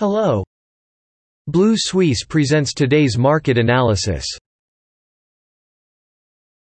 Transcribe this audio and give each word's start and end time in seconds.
Hello. 0.00 0.42
Blue 1.46 1.74
Suisse 1.76 2.24
presents 2.24 2.72
today's 2.72 3.18
market 3.18 3.58
analysis. 3.58 4.24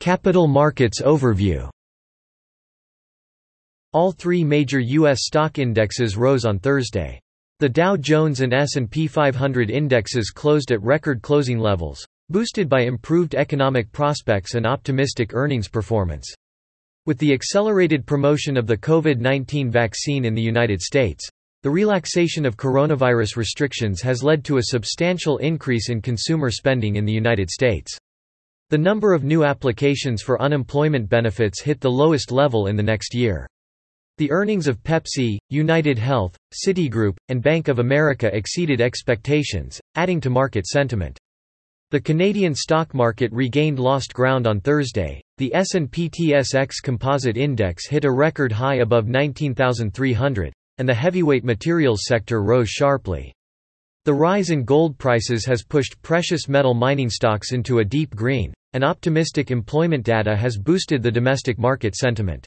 Capital 0.00 0.48
Markets 0.48 1.02
Overview 1.02 1.68
All 3.92 4.10
three 4.12 4.42
major 4.42 4.80
U.S. 4.80 5.26
stock 5.26 5.58
indexes 5.58 6.16
rose 6.16 6.46
on 6.46 6.58
Thursday. 6.58 7.20
The 7.58 7.68
Dow 7.68 7.98
Jones 7.98 8.40
and 8.40 8.54
S&P 8.54 9.06
500 9.06 9.68
indexes 9.68 10.30
closed 10.30 10.72
at 10.72 10.82
record 10.82 11.20
closing 11.20 11.58
levels, 11.58 12.06
boosted 12.30 12.70
by 12.70 12.84
improved 12.84 13.34
economic 13.34 13.92
prospects 13.92 14.54
and 14.54 14.64
optimistic 14.64 15.34
earnings 15.34 15.68
performance. 15.68 16.26
With 17.04 17.18
the 17.18 17.34
accelerated 17.34 18.06
promotion 18.06 18.56
of 18.56 18.66
the 18.66 18.78
COVID-19 18.78 19.70
vaccine 19.70 20.24
in 20.24 20.32
the 20.32 20.40
United 20.40 20.80
States, 20.80 21.28
the 21.66 21.72
relaxation 21.72 22.46
of 22.46 22.56
coronavirus 22.56 23.34
restrictions 23.34 24.00
has 24.00 24.22
led 24.22 24.44
to 24.44 24.58
a 24.58 24.66
substantial 24.66 25.38
increase 25.38 25.88
in 25.88 26.00
consumer 26.00 26.48
spending 26.48 26.94
in 26.94 27.04
the 27.04 27.12
United 27.12 27.50
States. 27.50 27.98
The 28.70 28.78
number 28.78 29.12
of 29.12 29.24
new 29.24 29.42
applications 29.42 30.22
for 30.22 30.40
unemployment 30.40 31.08
benefits 31.08 31.60
hit 31.60 31.80
the 31.80 31.90
lowest 31.90 32.30
level 32.30 32.68
in 32.68 32.76
the 32.76 32.84
next 32.84 33.16
year. 33.16 33.48
The 34.18 34.30
earnings 34.30 34.68
of 34.68 34.80
Pepsi, 34.84 35.38
United 35.50 35.98
Health, 35.98 36.36
Citigroup, 36.54 37.16
and 37.30 37.42
Bank 37.42 37.66
of 37.66 37.80
America 37.80 38.30
exceeded 38.32 38.80
expectations, 38.80 39.80
adding 39.96 40.20
to 40.20 40.30
market 40.30 40.68
sentiment. 40.68 41.18
The 41.90 42.00
Canadian 42.00 42.54
stock 42.54 42.94
market 42.94 43.32
regained 43.32 43.80
lost 43.80 44.14
ground 44.14 44.46
on 44.46 44.60
Thursday. 44.60 45.20
The 45.38 45.52
S&P 45.52 46.10
TSX 46.10 46.74
Composite 46.80 47.36
Index 47.36 47.88
hit 47.88 48.04
a 48.04 48.12
record 48.12 48.52
high 48.52 48.76
above 48.76 49.08
19,300, 49.08 50.52
and 50.78 50.88
the 50.88 50.94
heavyweight 50.94 51.44
materials 51.44 52.02
sector 52.04 52.42
rose 52.42 52.68
sharply. 52.68 53.32
The 54.04 54.14
rise 54.14 54.50
in 54.50 54.64
gold 54.64 54.98
prices 54.98 55.44
has 55.46 55.64
pushed 55.64 56.00
precious 56.02 56.48
metal 56.48 56.74
mining 56.74 57.10
stocks 57.10 57.50
into 57.52 57.80
a 57.80 57.84
deep 57.84 58.14
green, 58.14 58.54
and 58.72 58.84
optimistic 58.84 59.50
employment 59.50 60.04
data 60.04 60.36
has 60.36 60.58
boosted 60.58 61.02
the 61.02 61.10
domestic 61.10 61.58
market 61.58 61.96
sentiment. 61.96 62.46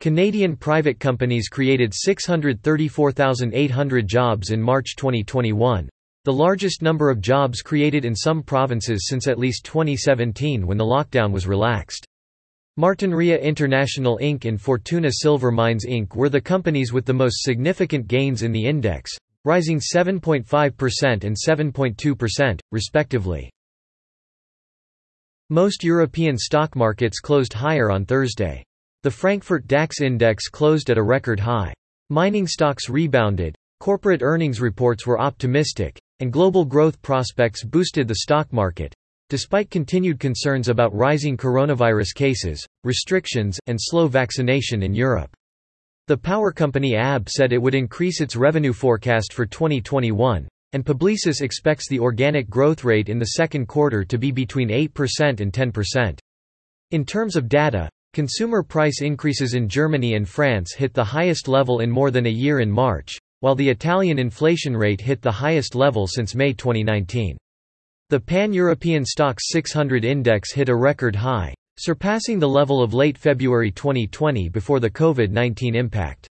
Canadian 0.00 0.56
private 0.56 0.98
companies 0.98 1.48
created 1.48 1.92
634,800 1.92 4.08
jobs 4.08 4.50
in 4.50 4.62
March 4.62 4.96
2021, 4.96 5.90
the 6.24 6.32
largest 6.32 6.82
number 6.82 7.10
of 7.10 7.20
jobs 7.20 7.62
created 7.62 8.04
in 8.04 8.14
some 8.14 8.42
provinces 8.42 9.06
since 9.08 9.28
at 9.28 9.38
least 9.38 9.64
2017 9.64 10.66
when 10.66 10.76
the 10.76 10.84
lockdown 10.84 11.32
was 11.32 11.46
relaxed. 11.46 12.04
Martinrea 12.78 13.42
International 13.42 14.20
Inc. 14.22 14.44
and 14.44 14.60
Fortuna 14.60 15.10
Silver 15.10 15.50
Mines 15.50 15.84
Inc. 15.84 16.14
were 16.14 16.28
the 16.28 16.40
companies 16.40 16.92
with 16.92 17.04
the 17.04 17.12
most 17.12 17.42
significant 17.42 18.06
gains 18.06 18.44
in 18.44 18.52
the 18.52 18.64
index, 18.64 19.10
rising 19.44 19.80
7.5% 19.80 21.24
and 21.24 21.36
7.2%, 21.36 22.60
respectively. 22.70 23.50
Most 25.50 25.82
European 25.82 26.38
stock 26.38 26.76
markets 26.76 27.18
closed 27.18 27.52
higher 27.52 27.90
on 27.90 28.04
Thursday. 28.04 28.62
The 29.02 29.10
Frankfurt 29.10 29.66
DAX 29.66 30.00
index 30.00 30.48
closed 30.48 30.88
at 30.88 30.98
a 30.98 31.02
record 31.02 31.40
high. 31.40 31.74
Mining 32.10 32.46
stocks 32.46 32.88
rebounded, 32.88 33.56
corporate 33.80 34.22
earnings 34.22 34.60
reports 34.60 35.04
were 35.04 35.20
optimistic, 35.20 35.98
and 36.20 36.32
global 36.32 36.64
growth 36.64 37.02
prospects 37.02 37.64
boosted 37.64 38.06
the 38.06 38.18
stock 38.20 38.52
market, 38.52 38.94
despite 39.28 39.70
continued 39.70 40.18
concerns 40.18 40.68
about 40.68 40.94
rising 40.94 41.36
coronavirus 41.36 42.14
cases, 42.14 42.66
restrictions, 42.84 43.58
and 43.66 43.78
slow 43.80 44.06
vaccination 44.08 44.82
in 44.82 44.94
Europe. 44.94 45.30
The 46.06 46.16
power 46.16 46.52
company 46.52 46.96
AB 46.96 47.28
said 47.28 47.52
it 47.52 47.62
would 47.62 47.74
increase 47.74 48.20
its 48.20 48.36
revenue 48.36 48.72
forecast 48.72 49.32
for 49.32 49.46
2021, 49.46 50.48
and 50.72 50.84
Publicis 50.84 51.42
expects 51.42 51.88
the 51.88 52.00
organic 52.00 52.48
growth 52.48 52.84
rate 52.84 53.08
in 53.08 53.18
the 53.18 53.32
second 53.36 53.66
quarter 53.66 54.04
to 54.04 54.18
be 54.18 54.30
between 54.30 54.68
8% 54.68 55.40
and 55.40 55.52
10%. 55.52 56.18
In 56.90 57.04
terms 57.04 57.36
of 57.36 57.48
data, 57.48 57.88
Consumer 58.14 58.62
price 58.62 59.02
increases 59.02 59.52
in 59.54 59.68
Germany 59.68 60.14
and 60.14 60.26
France 60.26 60.72
hit 60.72 60.94
the 60.94 61.04
highest 61.04 61.46
level 61.46 61.80
in 61.80 61.90
more 61.90 62.10
than 62.10 62.26
a 62.26 62.30
year 62.30 62.60
in 62.60 62.70
March, 62.70 63.18
while 63.40 63.54
the 63.54 63.68
Italian 63.68 64.18
inflation 64.18 64.74
rate 64.74 65.00
hit 65.00 65.20
the 65.20 65.30
highest 65.30 65.74
level 65.74 66.06
since 66.06 66.34
May 66.34 66.54
2019. 66.54 67.36
The 68.10 68.18
Pan-European 68.18 69.04
Stoxx 69.04 69.36
600 69.50 70.02
index 70.02 70.54
hit 70.54 70.70
a 70.70 70.74
record 70.74 71.14
high, 71.14 71.52
surpassing 71.78 72.38
the 72.38 72.48
level 72.48 72.82
of 72.82 72.94
late 72.94 73.18
February 73.18 73.70
2020 73.70 74.48
before 74.48 74.80
the 74.80 74.88
COVID-19 74.88 75.74
impact. 75.74 76.26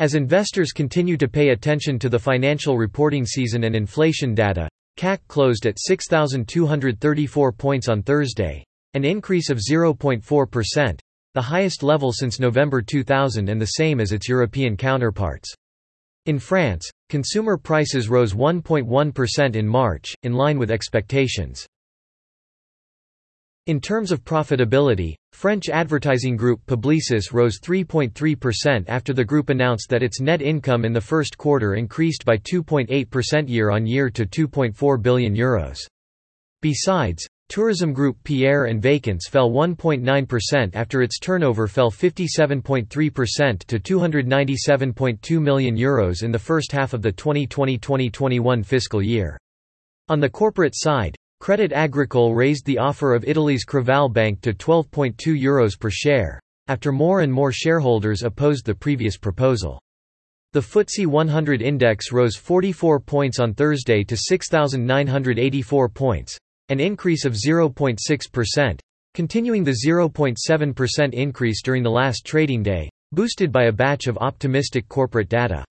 As 0.00 0.14
investors 0.14 0.70
continue 0.70 1.16
to 1.16 1.26
pay 1.26 1.48
attention 1.48 1.98
to 2.00 2.10
the 2.10 2.18
financial 2.18 2.76
reporting 2.76 3.24
season 3.24 3.64
and 3.64 3.74
inflation 3.74 4.34
data, 4.34 4.68
CAC 4.98 5.20
closed 5.28 5.64
at 5.64 5.78
6,234 5.80 7.52
points 7.52 7.88
on 7.88 8.02
Thursday, 8.02 8.62
an 8.92 9.02
increase 9.02 9.48
of 9.48 9.60
0.4%, 9.66 10.98
the 11.32 11.40
highest 11.40 11.82
level 11.82 12.12
since 12.12 12.38
November 12.38 12.82
2000 12.82 13.48
and 13.48 13.58
the 13.58 13.64
same 13.64 13.98
as 13.98 14.12
its 14.12 14.28
European 14.28 14.76
counterparts. 14.76 15.54
In 16.28 16.38
France, 16.38 16.86
consumer 17.08 17.56
prices 17.56 18.10
rose 18.10 18.34
1.1% 18.34 19.56
in 19.56 19.66
March, 19.66 20.14
in 20.24 20.34
line 20.34 20.58
with 20.58 20.70
expectations. 20.70 21.66
In 23.66 23.80
terms 23.80 24.12
of 24.12 24.26
profitability, 24.26 25.14
French 25.32 25.70
advertising 25.70 26.36
group 26.36 26.60
Publicis 26.66 27.32
rose 27.32 27.58
3.3% 27.60 28.84
after 28.88 29.14
the 29.14 29.24
group 29.24 29.48
announced 29.48 29.88
that 29.88 30.02
its 30.02 30.20
net 30.20 30.42
income 30.42 30.84
in 30.84 30.92
the 30.92 31.00
first 31.00 31.38
quarter 31.38 31.76
increased 31.76 32.26
by 32.26 32.36
2.8% 32.36 33.48
year-on-year 33.48 34.10
to 34.10 34.26
€2.4 34.26 35.02
billion. 35.02 35.34
Euros. 35.34 35.78
Besides, 36.60 37.26
Tourism 37.48 37.94
group 37.94 38.18
Pierre 38.24 38.66
and 38.66 38.82
Vacances 38.82 39.26
fell 39.30 39.50
1.9% 39.50 40.70
after 40.74 41.00
its 41.00 41.18
turnover 41.18 41.66
fell 41.66 41.90
57.3% 41.90 43.64
to 43.64 43.78
€297.2 43.78 45.40
million 45.40 45.74
Euros 45.74 46.22
in 46.22 46.30
the 46.30 46.38
first 46.38 46.70
half 46.72 46.92
of 46.92 47.00
the 47.00 47.10
2020-2021 47.10 48.66
fiscal 48.66 49.02
year. 49.02 49.38
On 50.10 50.20
the 50.20 50.28
corporate 50.28 50.74
side, 50.76 51.16
Crédit 51.42 51.72
Agricole 51.72 52.34
raised 52.34 52.66
the 52.66 52.76
offer 52.76 53.14
of 53.14 53.24
Italy's 53.24 53.64
Creval 53.64 54.12
Bank 54.12 54.42
to 54.42 54.52
€12.2 54.52 55.16
Euros 55.42 55.80
per 55.80 55.88
share, 55.88 56.38
after 56.66 56.92
more 56.92 57.20
and 57.20 57.32
more 57.32 57.50
shareholders 57.50 58.24
opposed 58.24 58.66
the 58.66 58.74
previous 58.74 59.16
proposal. 59.16 59.80
The 60.52 60.60
FTSE 60.60 61.06
100 61.06 61.62
index 61.62 62.12
rose 62.12 62.36
44 62.36 63.00
points 63.00 63.38
on 63.38 63.54
Thursday 63.54 64.04
to 64.04 64.16
6,984 64.18 65.88
points 65.88 66.38
an 66.68 66.80
increase 66.80 67.24
of 67.24 67.32
0.6%, 67.32 68.78
continuing 69.14 69.64
the 69.64 69.76
0.7% 69.86 71.12
increase 71.14 71.62
during 71.62 71.82
the 71.82 71.90
last 71.90 72.24
trading 72.24 72.62
day, 72.62 72.88
boosted 73.12 73.50
by 73.50 73.64
a 73.64 73.72
batch 73.72 74.06
of 74.06 74.18
optimistic 74.18 74.88
corporate 74.88 75.28
data. 75.28 75.64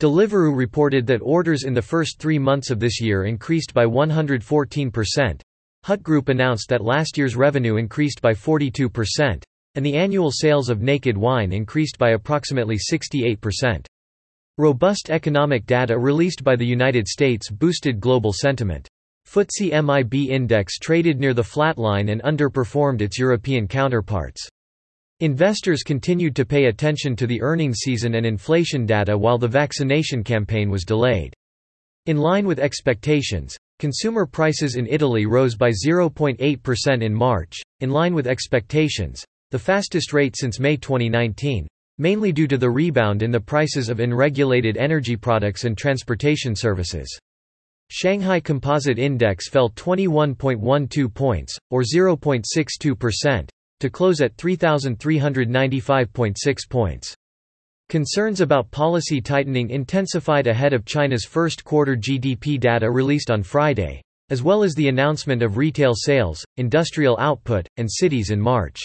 Deliveroo 0.00 0.56
reported 0.56 1.06
that 1.06 1.20
orders 1.22 1.64
in 1.64 1.74
the 1.74 1.82
first 1.82 2.18
three 2.18 2.38
months 2.38 2.70
of 2.70 2.80
this 2.80 3.00
year 3.00 3.24
increased 3.24 3.74
by 3.74 3.84
114%. 3.84 5.40
Hut 5.84 6.02
Group 6.02 6.28
announced 6.28 6.68
that 6.68 6.84
last 6.84 7.18
year's 7.18 7.36
revenue 7.36 7.76
increased 7.76 8.22
by 8.22 8.32
42%, 8.32 9.42
and 9.74 9.86
the 9.86 9.96
annual 9.96 10.30
sales 10.30 10.68
of 10.68 10.80
naked 10.80 11.16
wine 11.16 11.52
increased 11.52 11.98
by 11.98 12.10
approximately 12.10 12.76
68%. 12.76 13.84
Robust 14.58 15.10
economic 15.10 15.66
data 15.66 15.98
released 15.98 16.44
by 16.44 16.56
the 16.56 16.66
United 16.66 17.08
States 17.08 17.50
boosted 17.50 18.00
global 18.00 18.32
sentiment. 18.32 18.88
FTSE 19.30 19.70
MIB 19.84 20.28
index 20.28 20.76
traded 20.76 21.20
near 21.20 21.32
the 21.32 21.40
flatline 21.40 22.10
and 22.10 22.20
underperformed 22.22 23.00
its 23.00 23.16
European 23.16 23.68
counterparts. 23.68 24.44
Investors 25.20 25.84
continued 25.84 26.34
to 26.34 26.44
pay 26.44 26.64
attention 26.64 27.14
to 27.14 27.28
the 27.28 27.40
earnings 27.40 27.78
season 27.78 28.16
and 28.16 28.26
inflation 28.26 28.86
data 28.86 29.16
while 29.16 29.38
the 29.38 29.46
vaccination 29.46 30.24
campaign 30.24 30.68
was 30.68 30.84
delayed. 30.84 31.32
In 32.06 32.16
line 32.16 32.44
with 32.44 32.58
expectations, 32.58 33.56
consumer 33.78 34.26
prices 34.26 34.74
in 34.74 34.88
Italy 34.88 35.26
rose 35.26 35.54
by 35.54 35.70
0.8% 35.70 37.00
in 37.00 37.14
March, 37.14 37.56
in 37.78 37.90
line 37.90 38.14
with 38.14 38.26
expectations, 38.26 39.24
the 39.52 39.58
fastest 39.60 40.12
rate 40.12 40.34
since 40.36 40.58
May 40.58 40.76
2019, 40.76 41.68
mainly 41.98 42.32
due 42.32 42.48
to 42.48 42.58
the 42.58 42.68
rebound 42.68 43.22
in 43.22 43.30
the 43.30 43.38
prices 43.38 43.90
of 43.90 44.00
unregulated 44.00 44.76
energy 44.76 45.14
products 45.14 45.62
and 45.62 45.78
transportation 45.78 46.56
services. 46.56 47.16
Shanghai 47.92 48.38
Composite 48.38 49.00
Index 49.00 49.48
fell 49.48 49.68
21.12 49.70 51.12
points, 51.12 51.58
or 51.70 51.82
0.62%, 51.82 53.48
to 53.80 53.90
close 53.90 54.20
at 54.20 54.36
3,395.6 54.36 56.70
points. 56.70 57.12
Concerns 57.88 58.40
about 58.40 58.70
policy 58.70 59.20
tightening 59.20 59.70
intensified 59.70 60.46
ahead 60.46 60.72
of 60.72 60.84
China's 60.84 61.24
first 61.24 61.64
quarter 61.64 61.96
GDP 61.96 62.60
data 62.60 62.88
released 62.88 63.32
on 63.32 63.42
Friday, 63.42 64.00
as 64.30 64.44
well 64.44 64.62
as 64.62 64.74
the 64.74 64.86
announcement 64.86 65.42
of 65.42 65.56
retail 65.56 65.94
sales, 65.94 66.44
industrial 66.56 67.18
output, 67.18 67.66
and 67.78 67.90
cities 67.90 68.30
in 68.30 68.40
March. 68.40 68.78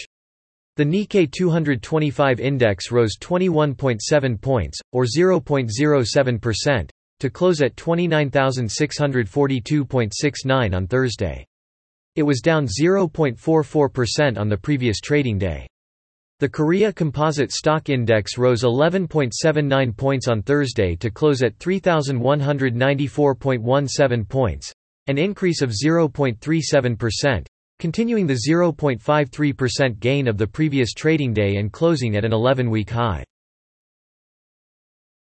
The 0.74 0.84
Nikkei 0.84 1.30
225 1.30 2.40
index 2.40 2.90
rose 2.90 3.16
21.7 3.18 4.40
points, 4.40 4.80
or 4.92 5.04
0.07%, 5.04 6.90
to 7.20 7.30
close 7.30 7.62
at 7.62 7.76
29,642.69 7.76 10.74
on 10.74 10.86
Thursday. 10.86 11.46
It 12.14 12.22
was 12.22 12.40
down 12.40 12.66
0.44% 12.66 14.38
on 14.38 14.48
the 14.48 14.56
previous 14.56 15.00
trading 15.00 15.38
day. 15.38 15.66
The 16.38 16.48
Korea 16.48 16.92
Composite 16.92 17.50
Stock 17.50 17.88
Index 17.88 18.36
rose 18.36 18.62
11.79 18.62 19.96
points 19.96 20.28
on 20.28 20.42
Thursday 20.42 20.94
to 20.96 21.10
close 21.10 21.42
at 21.42 21.58
3,194.17 21.58 24.28
points, 24.28 24.70
an 25.06 25.16
increase 25.16 25.62
of 25.62 25.70
0.37%, 25.70 27.46
continuing 27.78 28.26
the 28.26 28.38
0.53% 28.48 29.98
gain 29.98 30.28
of 30.28 30.36
the 30.36 30.46
previous 30.46 30.92
trading 30.92 31.32
day 31.32 31.56
and 31.56 31.72
closing 31.72 32.16
at 32.16 32.24
an 32.24 32.32
11-week 32.32 32.90
high. 32.90 33.24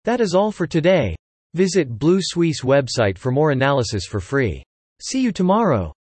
That 0.05 0.19
is 0.19 0.33
all 0.33 0.51
for 0.51 0.65
today. 0.65 1.15
Visit 1.55 1.87
Blue 1.99 2.19
Suisse 2.19 2.61
website 2.61 3.17
for 3.17 3.31
more 3.31 3.51
analysis 3.51 4.05
for 4.05 4.19
free. 4.19 4.63
See 4.99 5.21
you 5.21 5.31
tomorrow. 5.31 5.93